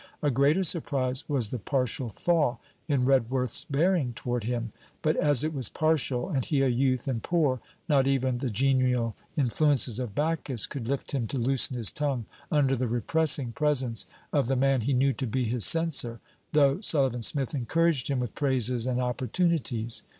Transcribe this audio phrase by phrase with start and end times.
[0.23, 2.57] A greater surprise was the partial thaw
[2.87, 4.71] in Redworth's bearing toward him.
[5.03, 9.15] But, as it was partial, and he a youth and poor, not even the genial
[9.37, 14.47] influences of Bacchus could lift him to loosen his tongue under the repressing presence of
[14.47, 16.19] the man he knew to be his censor,
[16.51, 20.01] though Sullivan Smith encouraged him with praises and opportunities.